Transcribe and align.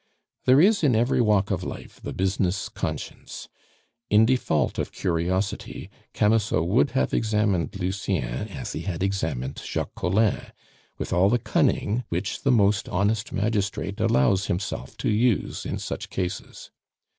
There 0.45 0.59
is 0.59 0.83
in 0.83 0.95
every 0.95 1.21
walk 1.21 1.51
of 1.51 1.63
life 1.63 2.01
the 2.01 2.11
business 2.11 2.69
conscience. 2.69 3.47
In 4.09 4.25
default 4.25 4.79
of 4.79 4.91
curiosity 4.91 5.91
Camusot 6.15 6.63
would 6.65 6.89
have 6.97 7.13
examined 7.13 7.79
Lucien 7.79 8.47
as 8.47 8.73
he 8.73 8.81
had 8.81 9.03
examined 9.03 9.61
Jacques 9.63 9.93
Collin, 9.93 10.47
with 10.97 11.13
all 11.13 11.29
the 11.29 11.37
cunning 11.37 12.03
which 12.09 12.41
the 12.41 12.49
most 12.51 12.89
honest 12.89 13.31
magistrate 13.31 13.99
allows 13.99 14.47
himself 14.47 14.97
to 14.97 15.09
use 15.11 15.67
in 15.67 15.77
such 15.77 16.09
cases. 16.09 16.71